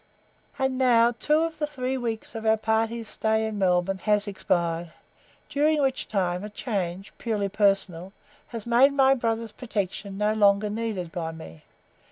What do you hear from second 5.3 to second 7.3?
during which time a change